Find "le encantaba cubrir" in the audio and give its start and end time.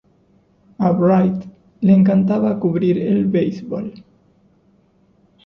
1.81-2.97